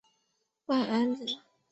[0.65, 1.37] 万安人。